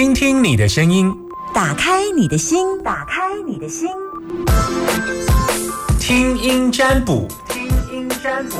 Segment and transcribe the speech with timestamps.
[0.00, 1.14] 听听你的声音，
[1.52, 3.86] 打开你的心，打开你的心，
[6.00, 8.56] 听音占卜，听音占卜。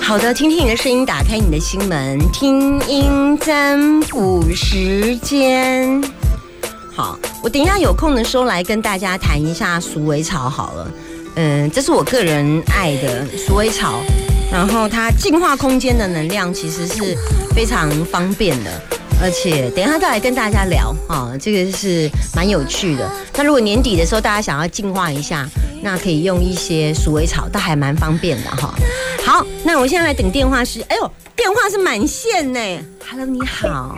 [0.00, 6.02] 好的，听听你的声音，打开你的心门，听音占卜时间。
[6.96, 10.90] 好，我等一下有空的时候来跟大家谈一下鼠尾草好了。
[11.36, 14.00] 嗯，这是我个人爱的鼠尾草，
[14.50, 17.16] 然后它净化空间的能量其实是
[17.54, 18.70] 非常方便的，
[19.22, 23.10] 而且等一下再来跟大家聊啊，这个是蛮有趣的。
[23.34, 25.48] 那如果年底的时候大家想要净化一下，
[25.82, 28.74] 那可以用一些鼠尾草，倒还蛮方便的哈。
[29.24, 32.60] 好，那我现在来等电话是，哎呦，电话是满线呢。
[33.08, 33.96] Hello，你好，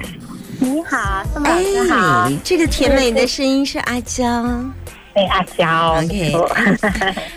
[0.59, 2.31] 你好，宋老师好。
[2.45, 4.25] 这个甜美的声音是阿娇。
[5.15, 5.97] 对，阿娇。
[6.03, 6.33] OK，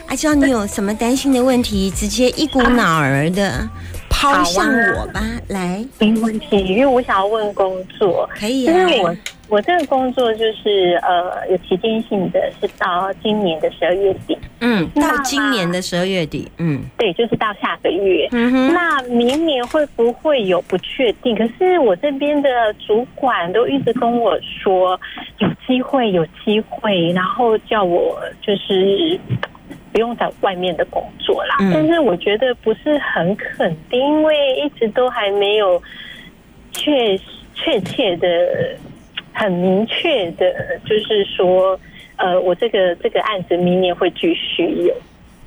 [0.07, 3.67] 阿娇，你有什么担心的问题，直接一股脑儿的
[4.13, 5.21] 抛向我吧。
[5.49, 8.73] 来，没问题，因为我想要问工作，可以啊。
[9.01, 9.15] 我
[9.49, 14.37] 我这个工作就是呃有期间性的，是到今年的十二月底。
[14.61, 16.49] 嗯，到今年的十二月底。
[16.57, 18.27] 嗯，对，就是到下个月。
[18.31, 18.73] 嗯哼。
[18.73, 21.35] 那明年会不会有不确定？
[21.35, 22.49] 可是我这边的
[22.87, 24.99] 主管都一直跟我说
[25.39, 29.19] 有机会，有机会，然后叫我就是
[29.93, 31.55] 不用在外面的工作啦。
[31.71, 35.81] 但是我觉得不是很肯定，因为一直都还没有
[36.73, 37.17] 确
[37.53, 38.27] 确切的。
[39.35, 40.53] 很明确的，
[40.85, 41.77] 就是说，
[42.17, 44.93] 呃，我这个这个案子明年会继续有，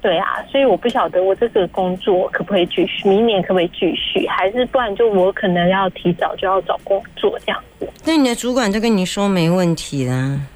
[0.02, 7.88] 对啊，所以我不晓得我这个工作可不可以继续，明年可不可以继续，还是不然就我可能要提早就要找工作这样子。
[8.04, 10.36] 那你的主管就跟你说没问题啦？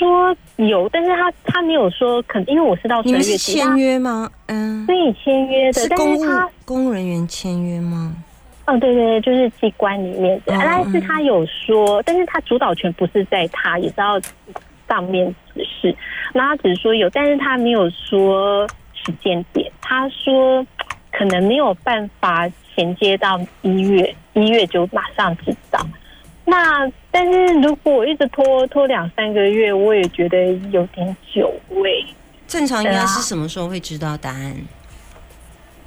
[0.00, 4.30] 说有，但是他他没有说肯，因为我是到你们是签约吗？
[4.46, 6.24] 嗯，可以签约的，是公务
[6.64, 8.16] 公务人员签约吗？
[8.64, 14.18] 嗯，对对对，就是机关里面的，但是他有说，但是他主导权不是在他，也是要
[14.88, 15.94] 上面指示。
[16.32, 19.70] 那他只是说有，但是他没有说时间点。
[19.82, 20.66] 他说
[21.12, 25.84] 可能没有办法衔接到一月，一月就马上知道。
[26.44, 31.52] 那但是如果我一直拖拖两三个月，我也觉得有点久。
[31.70, 32.04] 味，
[32.46, 34.56] 正常应该是什么时候会知道答案？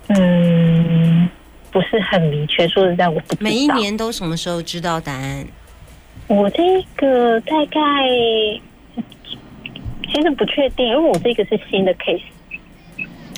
[0.08, 1.30] 嗯。
[1.72, 3.36] 不是很明确，说实在，我不。
[3.40, 5.44] 每一年都什么时候知道答案？
[6.28, 6.62] 我这
[6.96, 7.81] 个大概
[10.08, 12.22] 其实不确定，因为我这个是新的 case。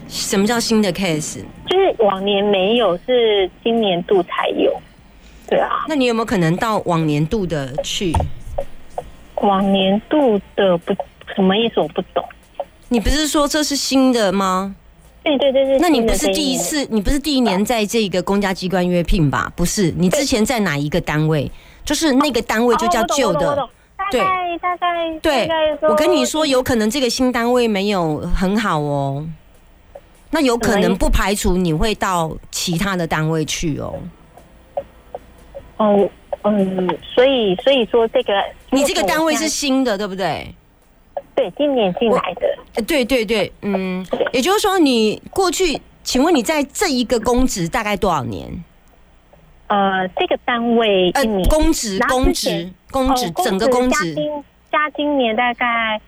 [0.10, 1.46] 什么叫新的 case？
[1.66, 4.82] 就是往年没有，是今年度才有。
[5.48, 5.86] 对啊。
[5.88, 8.12] 那你有没有可能到往年度的去？
[9.42, 10.94] 往年度的不
[11.36, 11.80] 什么意思？
[11.80, 12.24] 我不懂。
[12.90, 14.76] 你不是说这是新的吗？
[15.24, 19.52] 对对对对，那你不是第一次，你不是第一年在这个公家机关约聘吧？
[19.56, 21.52] 不是，你之前在哪一个单位？
[21.84, 23.70] 就是那个单位就叫旧的，
[24.12, 24.22] 对，
[24.62, 24.88] 大概
[25.22, 25.50] 对。
[25.82, 29.28] 我跟你说，有可能这个新单位没有很好哦，
[30.30, 33.94] 那有可能不排除你会到其他的单位去哦。
[35.78, 36.10] 哦，
[36.44, 38.34] 嗯，所以所以说这个，
[38.72, 40.54] 你这个单位是新的，对不对？
[41.36, 42.82] 对，今年进来的。
[42.84, 48.64] 对对对，嗯，也就是说，你过去，请问你在这一个公职大概多少年？
[49.68, 54.16] 呃，这个单位，呃，公职，公职，公职，整个公职
[54.72, 56.00] 加今年大概，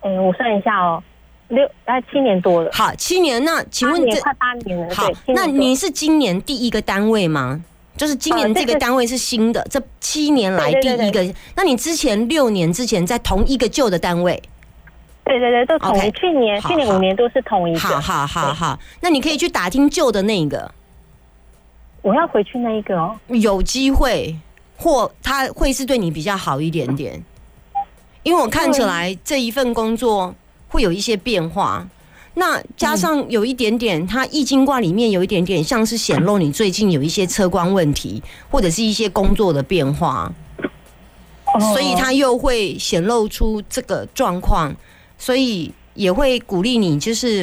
[0.00, 1.02] 嗯，我算一下哦，
[1.48, 2.70] 六，大概七年多了。
[2.72, 4.94] 好，七年，那请问这快八年了。
[4.94, 7.62] 好，那你是今年第一个单位吗？
[7.98, 11.34] 就是今年这个单位是新的，这七年来第一个。
[11.56, 14.40] 那你之前六年之前在同一个旧的单位？
[15.24, 16.10] 对对对，都同一。
[16.12, 17.78] 去年、去年五年都是同一个。
[17.80, 20.72] 好好好好，那你可以去打听旧的那个。
[22.00, 23.14] 我要回去那一个哦。
[23.26, 24.34] 有机会，
[24.76, 27.22] 或他会是对你比较好一点点，
[28.22, 30.34] 因为我看起来这一份工作
[30.68, 31.86] 会有一些变化。
[32.38, 40.32] 那加上有一点点，它易经卦里面有一点点像是显露你最近有一些车光问题，或者是一些工作的变化，
[41.72, 44.74] 所以它又会显露出这个状况。
[45.20, 47.42] 所以也会鼓励你，就是，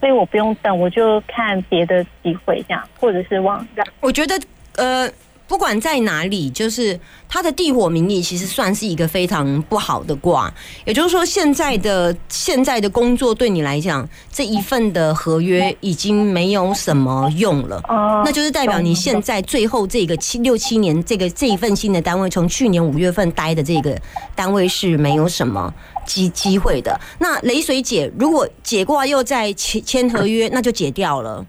[0.00, 3.68] 所以我不用等，我就看别的机会这样，或者是往。
[4.00, 4.40] 我觉得，
[4.76, 5.06] 呃，
[5.46, 6.98] 不管在哪里，就是
[7.28, 10.52] 它的地火名义，其实算是一个非常不好的卦。
[10.84, 17.76] 也就是说，现在的现在的工作对你来讲，这一份的合约已经没有什么用了。
[17.88, 24.00] 哦那就是代表你现在最后这个七六七年这个这一份新的单位，从去年五月份待的这个
[24.34, 25.72] 单位是没有什么
[26.06, 26.98] 机机会的。
[27.18, 31.44] 那雷水解，如果解卦又在签签合约，那就解掉了，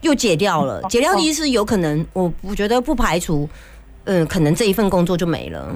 [0.00, 0.80] 又解掉了。
[0.88, 3.48] 解掉的意思有可能，我我觉得不排除，
[4.04, 5.74] 嗯，可能这一份工作就没了。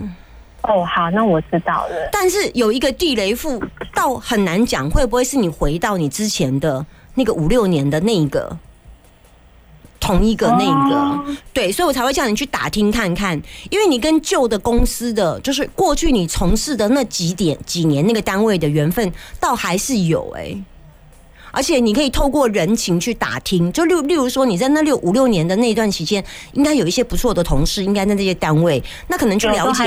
[0.62, 2.08] 哦，好，那我知道了。
[2.12, 3.62] 但是有一个地雷富，
[3.94, 6.84] 倒很难讲会不会是你回到你之前的
[7.14, 8.58] 那个五六年的那一个。
[10.02, 20.56] 同一个那个，哦对，所以我才会叫你去打听看看，因为你跟旧的公司的，就是过去你从事的那几点几年那个单位的缘分，倒还是有哎、
[21.50, 29.84] 而且你可以透过人情去打听，就例例如说你在那六五六年的那段期间，应该有一些不错的同事，应该在这些单位，那可能去了解。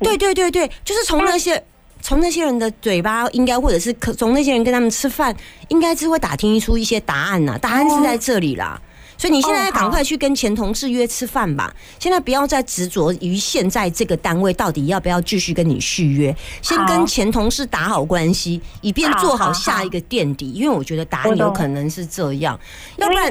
[0.00, 1.62] 对对对对，就是从那些
[2.00, 5.34] 从那些人的嘴巴，应该或者是可从那些人跟他们吃饭，
[5.68, 8.80] 应该是会打听出一些答案呐、答案是在这里啦。
[9.20, 11.70] 所以你现在赶快去跟前同事约吃饭吧。
[11.98, 20.50] 现在不要再执着于现在这个单位到底要不要继续跟你续约，先跟前同事打好关系，以便做好下一个垫底。
[20.52, 22.58] 因为我觉得答案有可能是这样，
[22.96, 23.30] 要不然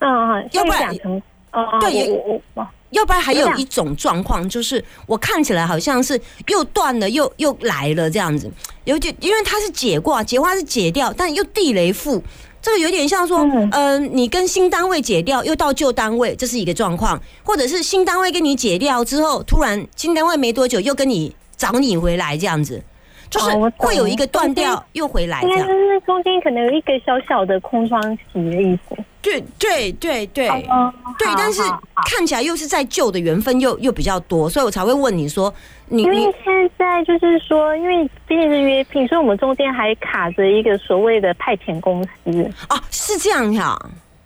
[0.00, 0.92] 嗯，要不然
[1.78, 8.50] 对也我我我，要不然还有一种状况，就是我看起来好像是又断了又又来了这样子，
[8.86, 12.20] 有点因为它是解卦，解卦是解掉，但又地雷复，
[12.62, 22.80] 这个有点像说，嗯、嗯你跟新单位解掉，又到旧单位，这是一个状况，或者是新单位跟你解掉之后，突然新单位没多久又跟你找你回来这样子，
[23.28, 28.96] 就是会有一个断掉又回来应该这是中间可能有一个小小的空窗期的意思。
[29.20, 30.48] 对对对对。
[30.48, 31.62] 哦对，但是
[32.06, 35.52] 看起来又是在旧的缘分又又比较多，所以我才会问你说，
[35.92, 42.10] 你因为现在就是说，因为毕竟是约聘，所以我们中间还卡着一个所谓的派遣公司。
[42.70, 43.78] 哦是这样呀，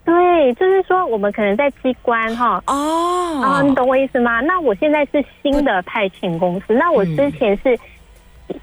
[0.05, 2.63] 对，就是说我们可能在机关哈。
[2.69, 4.41] 哦，啊，你懂我意思吗？
[4.43, 7.77] 那我现在是新的派遣公司，那我之前是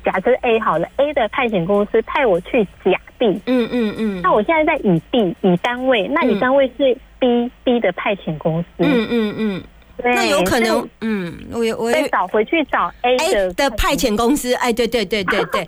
[0.06, 9.64] 假设 A 好了，A 的派遣公司派我去甲 B，嗯嗯嗯，那我现在在乙 B 乙单位，那乙单位是 B B 的派遣公司，嗯嗯嗯，对
[9.98, 11.94] 那有可能，嗯，我也我有。
[11.94, 15.66] 再找回去找 A 哎的的派遣公司，哎，对对对对对。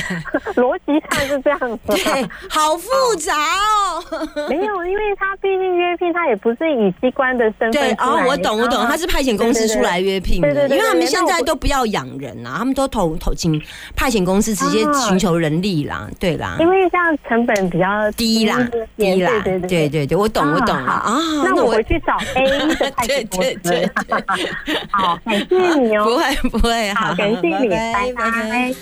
[0.56, 1.78] 逻辑上是这样子。
[1.92, 2.88] 对，好复
[3.18, 4.02] 杂哦。
[4.48, 13.60] 没有，因为他毕竟约聘，他也不是以机关的身份对，哦，我懂我懂，啊他是派遣公司出来约聘的，对对对对因为他们现在都不要养人啊，他们都投投请
[13.94, 16.56] 派遣公司直接啊寻求人力啦，对啦。
[16.58, 18.56] 因为这样成本比较低啦，
[18.96, 20.06] 低啦，对对对对。
[20.06, 21.18] 对，我懂我懂了啊啊。
[21.44, 24.80] 那我回去找 A 的 派遣公对对。
[24.90, 26.18] 好，感谢你哦不哦。
[26.18, 28.74] 会不会，好，感谢你，拜拜。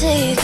[0.00, 0.36] You.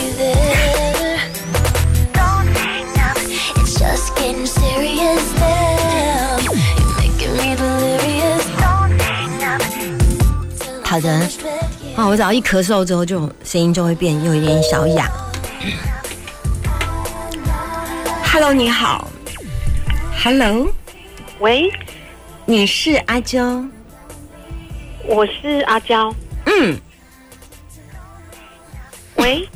[2.13, 3.19] Don't hang up,
[3.57, 6.39] it's just getting serious now.
[6.43, 6.55] You're
[6.99, 8.45] making me delirious.
[8.59, 9.63] Don't hang up.
[10.85, 11.97] 好的 you.
[11.97, 15.11] 啊，我只要一咳嗽之后，就声音就会变有一点小哑。
[18.31, 19.09] Hello，你好。
[20.23, 20.69] Hello，
[21.39, 21.71] 喂，
[22.49, 23.65] 你是阿娇？
[25.05, 26.15] 我是阿娇。
[26.45, 26.79] 嗯，
[29.17, 29.49] 喂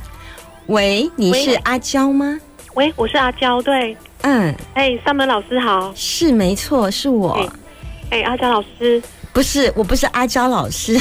[0.66, 2.40] 喂，你是阿娇吗？
[2.74, 3.62] 喂，我是阿娇。
[3.62, 5.92] 对，嗯，哎，三门老师好。
[5.94, 7.48] 是没错，是我。
[8.10, 9.00] 哎，阿娇老师。
[9.32, 10.98] 不是，我不是阿娇老师。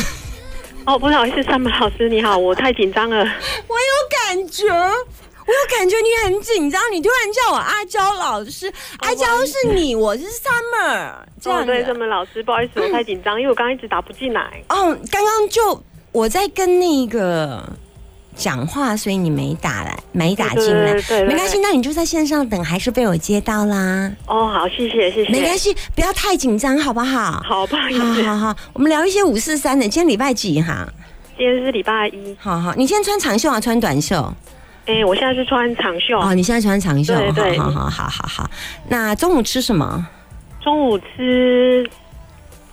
[0.86, 3.18] 哦，不好意思，三门老师你好，我太紧张了。
[3.18, 4.66] 我有感觉，
[5.50, 14.64] 我有感觉你很紧张，你突然叫我阿娇老师，阿娇是你，我是 Summer，这样哦，对，的上门老师，不好意思，我太紧张，因为我刚刚一直打不进来。
[14.70, 17.68] 哦，刚刚就我在跟那个
[18.36, 25.32] 讲话，所以你没打来，没打进来对对对对，没关系，那你就在线上等，还是被我接到啦，哦，好，谢谢，谢谢。
[25.32, 27.42] 没关系，不要太紧张，好不好？
[27.44, 29.86] 好，不好意好思，好好，我们聊一些五四三的。
[29.86, 30.88] 今天礼拜几哈？
[31.36, 32.38] 今天是礼拜一。
[32.40, 34.32] 好好，你今天穿长袖还啊，穿短袖？
[34.90, 38.50] 哎，我现在是穿长袖，哦，你现在穿长袖，对对好好好好好。
[38.88, 40.08] 那中午吃什么？
[40.62, 41.88] 中午吃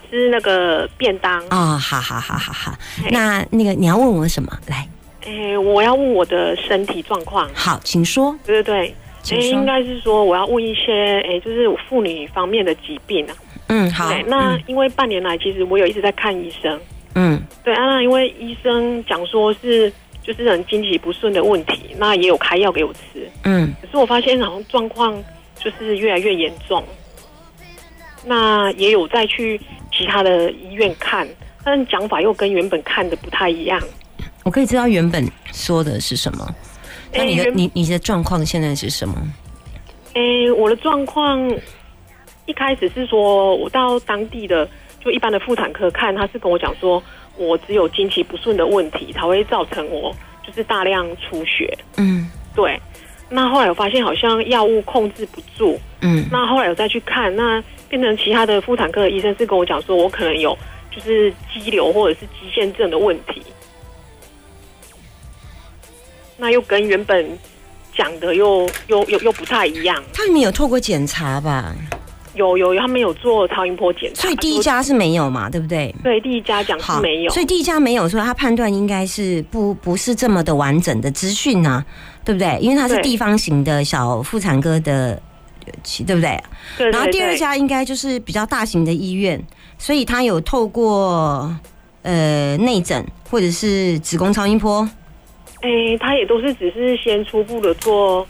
[0.09, 1.39] 吃那个便当。
[1.51, 2.73] 哦，好好好好好。
[3.03, 4.51] 嘿那那个你要问我什么？
[4.67, 4.89] 来，
[5.27, 7.47] 哎，我要问我的身体状况。
[7.53, 8.89] 好，请说，对对对。
[8.89, 13.35] 哎，请说应该是说我要问一些，哎，就是妇女方面的疾病啊。
[13.67, 16.81] 嗯，好，，那因为半年来，其实我有一直在看医生。
[17.19, 19.93] 嗯对啊，那因为医生讲说是
[20.27, 23.31] 就是很经期不顺的问题，那也有开药给我吃。
[23.45, 25.23] 嗯可是我发现好像状况
[25.55, 26.83] 就是越来越严重，
[28.25, 29.61] 那也有再去
[29.93, 31.27] 其他的医院看，
[31.65, 33.81] 但讲法又跟原本看的不太一样。
[34.43, 36.47] 我可以知道原本说的是什么？
[37.13, 39.15] 那你的原你你的状况现在是什么？
[40.15, 41.41] 诶，我的状况
[42.47, 44.69] 一开始是说我到当地的
[45.05, 47.03] 就一般的妇产科看，他是跟我讲说
[47.37, 50.15] 我只有经期不顺的问题才会造成我
[50.47, 51.77] 就是大量出血。
[51.97, 52.81] 嗯对，
[53.29, 60.57] 那后来我发现好像药物控制不住，嗯那后来我再去看，那变成其他的妇产科的医生是跟我讲说我可能有
[60.91, 63.43] 就是肌瘤或者是肌腺症的问题，
[66.39, 67.39] 那又跟原本
[67.95, 70.03] 讲的又又又又不太一样。
[70.15, 71.75] 他们有透过检查吧？
[72.37, 75.95] 有有，他们有做超音波检查，所以第一家是没有嘛，对不对？
[76.03, 81.85] 对第一家讲是没有，所以第一家没有，所以他判断应该是不不是这么的完整的资讯呐，
[82.25, 82.59] 对不对？
[82.61, 85.21] 因为他是地方型的小妇产科的，
[86.07, 86.43] 对不对？
[86.79, 89.43] 对然后第二，家应该就是比较大型的医院，
[89.79, 91.55] 所以他有透过
[92.03, 94.89] 呃内诊或者是子宫超音波，
[95.63, 98.27] 对哎，他也都是只是先初步的做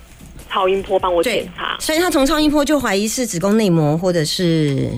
[0.56, 4.88] 超音波帮我检查，所以他从超音波就怀疑是子宫内膜或者是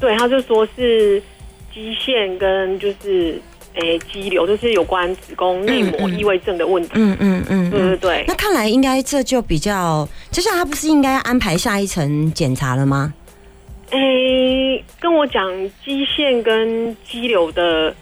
[0.00, 1.22] 对，他就说是
[1.74, 3.38] 肌腺跟就是
[3.74, 7.98] 诶肌瘤，就是有关子宫内膜异位症的问题，嗯嗯嗯对对嗯。
[7.98, 13.12] 对那，看来应该这就比较，接下来他不是应该安排下一层检查了吗？
[13.90, 15.50] 诶，跟我讲
[15.84, 17.94] 肌腺跟肌瘤的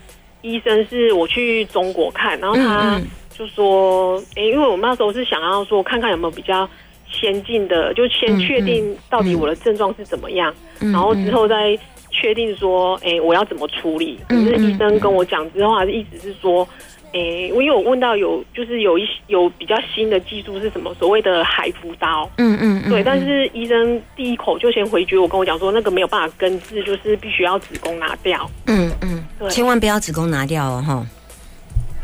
[0.42, 2.94] 医生是我去中国看，然后他。
[2.94, 3.04] 嗯
[3.40, 6.68] 就说，诶、因为我们那时候是想要说，看看有没有比较
[7.10, 11.74] 先进的，就先确定到底我的症状是怎么样，嗯然后之后再
[12.10, 14.18] 确定说，诶、我要怎么处理。
[14.28, 16.68] 可嗯是医生跟我讲之后，还是一直是说，
[17.12, 28.48] 诶、我因为我问到有就是有一有比较新的技术是什么所谓的海扶刀，嗯嗯嗯对，但是医生第一口就先回绝我，跟我讲说那个没有办法根治，就是必须要子宫拿掉。
[28.66, 31.06] 嗯嗯，对千万不要子宫拿掉哦，哈。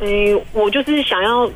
[0.00, 1.50] 诶、我就是想要，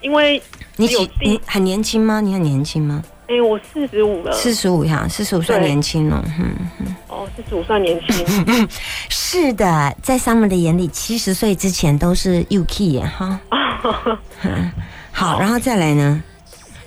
[0.00, 0.42] 因为
[0.76, 2.20] 你有几你很年轻吗？
[2.20, 3.02] 你很年轻吗？
[3.28, 6.24] 哎、我四十五了，四十五呀，四十五算对年轻了。
[6.38, 8.68] 嗯，哦，四十五算年轻。
[9.08, 13.38] 是的，在 Summer 的眼里，七十岁之前都是 UK 耶哈。
[14.42, 14.72] 嗯
[15.12, 16.22] 好，然后再来呢？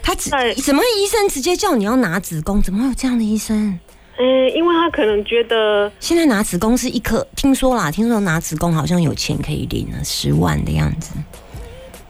[0.02, 2.62] 他只再怎么会医生直接叫你要拿子宫？
[2.62, 3.80] 怎么会有这样的医生？
[4.18, 11.16] 嗯，因为他可能觉得，现在拿子宫是一颗，听说啦，听说拿子宫好像有钱可以领了，十万的样子。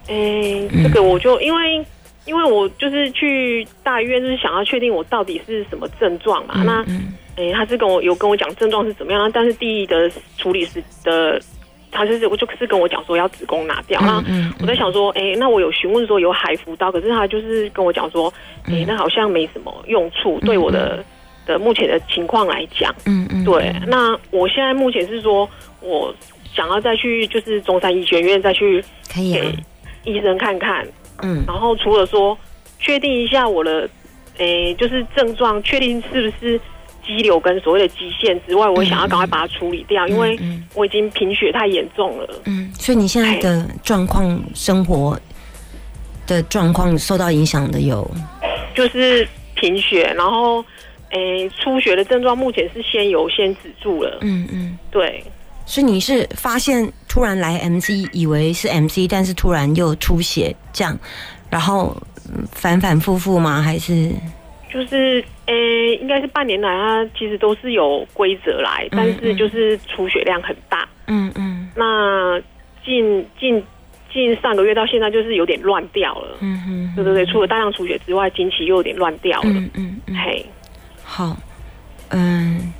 [0.07, 1.85] 哎、这个我就因为
[2.25, 6.61] 因为我就是去大医院，就是想要确定我到底是什么症状嘛。
[6.63, 11.41] 那嗯诶、他是跟我有跟我讲症状是怎么样，但是第一的处理是的，
[11.89, 13.99] 他就是我就是跟我讲说要子宫拿掉。
[14.01, 18.31] 那嗯我在想说，诶、那我有询问说有海服刀，可是他就是跟我讲说，
[18.67, 21.03] 嗯诶、那好像没什么用处，对我的
[21.45, 22.93] 的目前的情况来讲。
[23.05, 25.49] 嗯嗯，对，那我现在目前是说，
[25.81, 26.13] 我
[26.55, 30.11] 想要再去就是中山医学院再去可以啊给。
[30.11, 30.85] 医生看看，
[31.21, 32.37] 嗯然后除了说
[32.77, 33.89] 确定一下我的，
[34.37, 36.59] 诶、就是症状，确定是不是
[37.05, 42.41] 肌瘤跟所谓的肌腺之外，我想要赶快把它处理掉，因为嗯我已经贫血太严重了。
[42.43, 45.17] 嗯，所以你现在的状况、生活
[46.27, 48.05] 的状况受到影响的有，
[48.75, 50.63] 就是贫血，然后
[51.13, 55.23] 诶、出血的症状目前是先有先止住了，嗯嗯，对。
[55.65, 60.97] 所以你是发现突然来 MC，以为是 MC，但是突然又出血这样，
[61.49, 61.95] 然后
[62.27, 63.61] 嗯反反复复吗？
[63.61, 64.11] 还是
[64.71, 70.87] 就是诶、应该是半年来，它其实都是有规则来，但是就是出血量很大。
[71.07, 72.41] 嗯嗯那
[72.83, 73.63] 近近
[74.11, 76.37] 近上个月到现在，就是有点乱掉了。
[76.41, 79.49] 嗯哼对对对，除了大量出血之外，经期又有点乱掉了。
[79.49, 80.45] 嗯嗯嗯，嘿，
[81.15, 81.37] 好，
[82.09, 82.73] 嗯，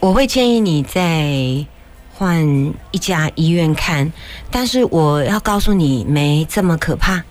[0.00, 1.64] 我会建议你再
[2.12, 2.44] 换
[2.90, 4.12] 一家医院看，
[4.50, 7.24] 但是我要告诉你，没这么可怕。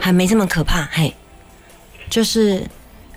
[0.00, 1.14] 还没这么可怕，嘿，
[2.08, 2.66] 就是，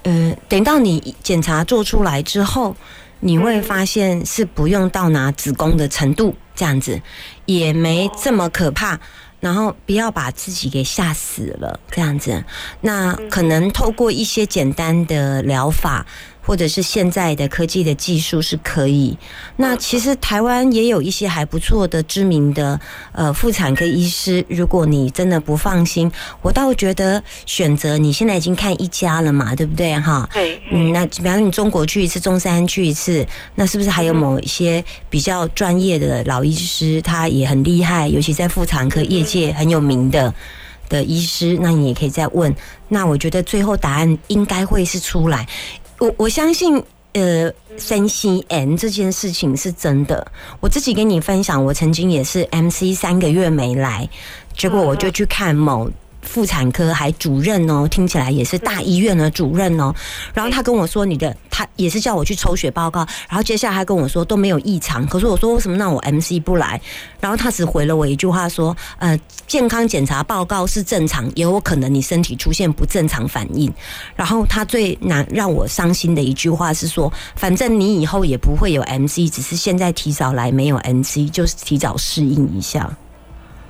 [0.03, 2.75] 呃，等到你检查做出来之后，
[3.21, 7.01] 你会发现是不用到拿子宫的程度，这样子
[7.45, 9.00] 也没这么可怕。
[9.39, 12.43] 然后不要把自己给吓死了，这样子。
[12.81, 16.05] 那可能透过一些简单的疗法，
[16.50, 19.15] 或者是现在的科技的技术是可以。
[19.58, 30.27] 那其实台湾也有一些还不错的知名的呃妇产科医师，如果你真的不放心，我倒觉得选择你现在已经看一家了嘛，对不对哈？
[30.34, 40.34] 对，嗯，那比方说你中国去一次，中山去一次，那是不是还有某一些比较专业的老医师，他也很厉害，尤其在妇产科业界很有名的
[40.89, 42.56] 的医师，那你也可以再问。
[42.91, 45.48] 那我觉得最后答案应该会是出来。
[46.00, 46.75] 我我相信，
[47.13, 50.32] 呃，呃，三 C N 这件事情是真的。
[50.60, 54.10] 我自己跟你分享，我曾经也是 MC 三个月没来，
[54.58, 55.89] 结果我就去看某。
[56.22, 59.94] 妇产科还主任哦，听起来也是大医院的主任哦。
[60.34, 63.06] 然后他跟我说，你的他也是叫我去抽血报告。
[63.28, 66.80] 然后接下来他跟我说都没有异常，可是我说为什么让我 MC 不来？
[67.20, 73.74] 然后他只回了我一句话说，呃，健康检查报告是正常，也有可能你身体出现不正常反应。
[74.16, 82.90] 然后他最难让我伤心的一句话是说，反正你以后也不会有 MC，只是现在提早来没有 MC，就是提早适应一下。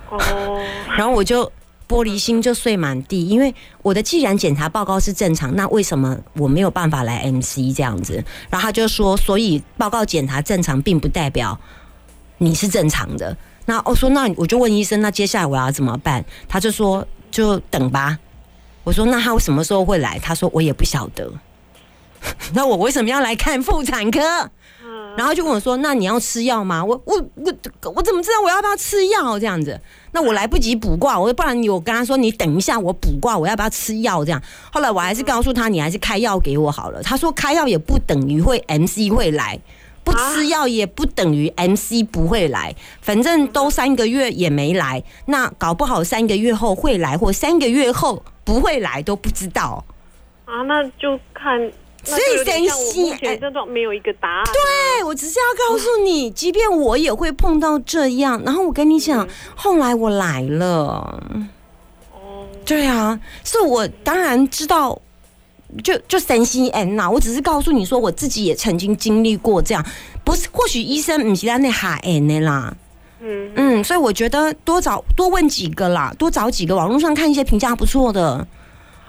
[0.09, 0.19] 哦，
[0.97, 1.49] 然后我就。
[1.89, 8.23] 玻璃心就碎满地，因为我的既然检查报告是正常，那为什么我没有办法来 MC 这样子？
[8.49, 11.59] 然后他就说，所以报告检查正常，并不代表
[12.37, 13.35] 你是正常的。
[13.65, 16.23] 那我说，那我就问医生，那接下来我要怎么办？
[16.47, 18.19] 他就说，就等吧。
[18.83, 20.19] 我说，那他什么时候会来？
[20.19, 21.31] 他说，我也不晓得。
[22.53, 24.19] 那我为什么要来看妇产科？
[25.17, 29.37] 然后就跟我说：“那你要吃药吗？”我我我我怎么知道我要不要吃药？
[29.37, 29.79] 这样子，
[30.13, 34.41] 那我来不及补卦，我不然我跟他说：“你等一下，我补卦，我要不要吃药？”这样，
[34.71, 39.59] 后来我还是告诉他：“你还是开药给我好了。”他说：“开药也不等于会 MC 会来，
[40.03, 49.83] 不吃药也不等于 MC 不会来，反正都三个月也没来，那搞不好三个月后会来，或三个月后不会来都不知道。”
[50.45, 51.69] 啊，那就看。
[52.09, 54.43] 所以担心，目前这种没有一个答案。
[54.45, 58.41] 对，我只是要告诉你，即便我也会碰到这样。
[58.43, 61.21] 然后我跟你讲，后来我来了。
[62.11, 64.99] 哦，对啊，是我当然知道，
[65.83, 67.09] 就就三心 N 呐。
[67.09, 69.85] 我只是告诉你说，我自己也曾经经历过这样。
[70.23, 72.75] 不是，或许医生唔是在那哈 N 的啦。
[73.21, 78.47] 嗯嗯，所以我觉得多找多问几个啦，多找几个网络上看一些评价不错的。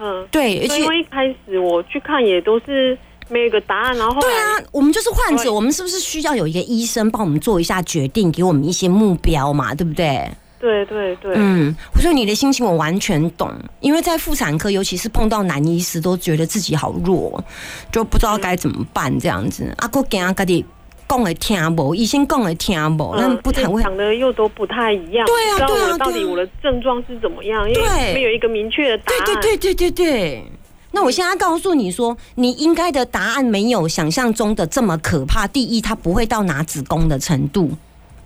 [0.00, 2.96] 嗯，对，而且因为一开始我去看也都是
[3.28, 10.30] 没有一个答案，然后对啊，我们就是患者，我们是不是需要有一个医生帮我们做一下决定，给我们一些目标嘛，对不对？
[10.58, 17.42] 对对对，嗯，所以你的心情我完全懂，因为在妇产科，尤其是碰到男医师，都觉得自己好弱，
[17.90, 19.72] 就不知道该怎么办这样子。
[19.78, 20.64] 阿哥跟阿哥的。
[21.10, 25.26] 讲的听无，医生讲的听无，那不太会讲的又都不太一样。
[25.26, 27.68] 对啊，对啊，到底我的症状是怎么样？
[27.68, 29.24] 因为没有一个明确的答案。
[29.24, 30.44] 对对对对对对。
[30.92, 35.48] 那我现在告诉你说，你应该的答案没有想象中的这么可怕。
[35.48, 37.72] 第一，它不会到拿子宫的程度。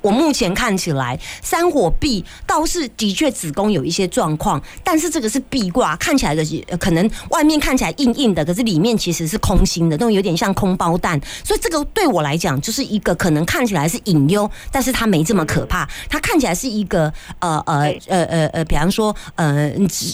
[0.05, 6.45] 我目前看起来，三火壁倒是的确子宫有一些状况，但是这个是壁挂，看起来的
[6.77, 11.19] 可能外面看起来硬硬的，可是里面其实是空心的，那种有点像空包蛋。
[11.43, 15.89] 所以这个对我来讲，就是一个可能看起来是隐忧，但是它没这么可怕。
[16.11, 19.73] 它看起来是一个呃呃呃呃呃，比方说呃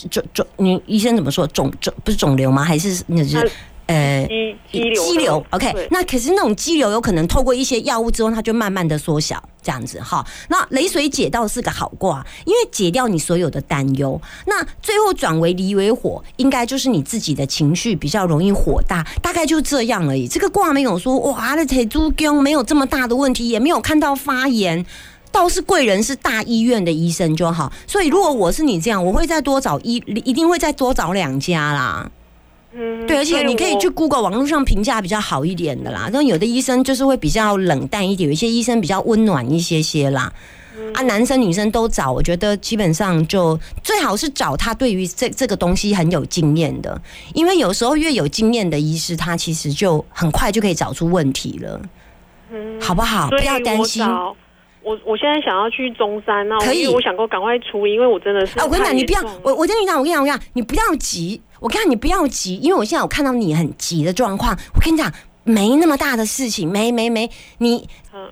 [0.08, 1.44] 肿肿，你医生怎么说？
[1.48, 2.62] 肿肿不是肿瘤吗？
[2.62, 3.50] 还是那是？
[3.90, 4.24] 呃，
[4.70, 10.24] 肌肌瘤，OK，那可是那种肌瘤有可能透过一些药物之后，它就慢慢的缩小，这样子哈。
[10.48, 14.20] 那雷水解倒是个好卦，因为解掉你所有的担忧。
[14.46, 20.28] 那最后转为离为火，应该就是你自己的情绪比较容易火大，大概就这样而已。
[20.28, 24.86] 这个卦没有说哇，那铁猪公没有这么大的问题，也没有看到发炎，
[25.32, 27.72] 倒是贵人是大医院的医生就好。
[27.88, 32.08] 所以如果我是你这样，我会再多找一，一定会再多找两家啦。
[32.72, 36.08] 嗯，对，而且你可以去 Google 网络上评价比较好一点的啦。
[36.12, 40.32] 但有的医生就是会比较冷淡一点，有一些医生比较温暖一些些啦。
[40.94, 47.00] 啊，男生女生都找，我觉得基本上就最好是找他对于这这个东西很有经验的，
[47.34, 51.80] 因为有时候越有经验的医师，他其实就很快就可以找出问题了。
[52.50, 53.28] 嗯，好不好？
[53.28, 54.04] 不要担心。
[54.82, 58.58] 我我现在想要去中山，那可以，我想过赶快出，因为我真的是。
[58.58, 61.40] 啊，我跟你讲，你不要，我我跟你讲，我跟你讲，我跟你讲，你不要急。
[61.60, 64.58] 我跟你讲，你不要急，因为我现在我看到你很急的状况。
[64.74, 65.12] 我跟你讲，
[65.44, 67.88] 没那么大的事情，没没没，你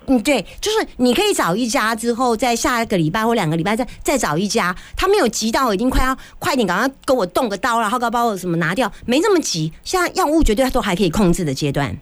[0.07, 4.75] 嗯，对，就是你可以找一家之后，在下一个礼拜或两个礼拜再再找一家。
[4.95, 9.71] 他没有急到已经快要快点，赶快给我动个刀，然后把我什么拿掉，没那么急。
[9.83, 11.95] 现在药物绝对都还可以控制的阶段。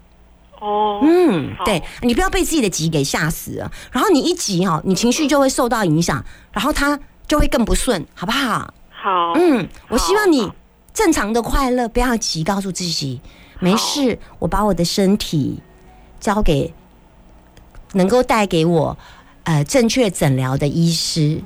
[0.60, 3.72] 哦，嗯，对你不要被自己的急给吓死了。
[3.92, 8.74] 然后你一急哈，你情绪就会受到影响，然后他就会更不顺，好不好？
[8.90, 10.50] 好，嗯，我希望你。
[10.98, 13.22] 正常的快乐，不要急，告诉自己
[13.60, 14.18] 没事。
[14.40, 15.60] 我把我的身体
[16.20, 16.74] 交给
[17.94, 18.98] 能够带给我
[19.44, 21.40] 呃正确诊疗的医师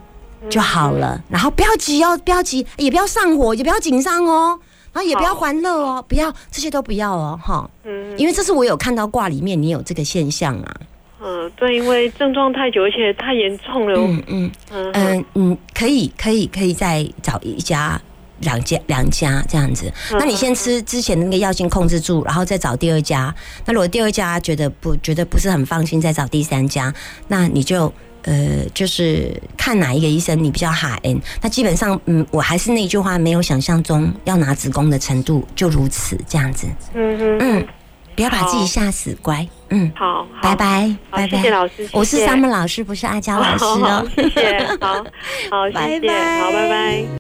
[0.50, 1.22] 就好了。
[1.28, 4.58] 然后不要急哦，不要急，也不要上火，也不要紧张哦，
[4.94, 7.70] 然后也不要欢乐哦，不要这些都不要哦，哈。
[7.84, 10.76] 嗯，因为这是我有看到卦里面你有这个现象啊。
[11.22, 14.00] 嗯，对，因为症状太久，而且太严重了。
[14.00, 18.02] 嗯嗯嗯嗯嗯，可以可以可以再找一家。
[18.42, 19.92] 两家两家这样子。
[20.12, 23.34] 嗯那你先吃之前的那个药性控制住，然后再找第二家。
[23.66, 26.94] 那如果第二家觉得不觉得不是很放心，再找第三家，
[27.28, 27.92] 那你就。
[28.24, 37.68] 呃，就是看哪一个医生你比较海 N，那基本上，嗯，我还是那句话，没有想象中要拿子宫的程度，就如此这样子，嗯嗯，嗯，
[38.16, 40.56] 不要把自己吓死，乖，嗯，好，好拜。
[40.56, 45.04] 拜，拜拜，谢谢老师我是 Summer 老师，不是阿娇老师哦， 谢谢，好
[45.50, 47.04] 好，谢谢， 拜拜好，拜拜。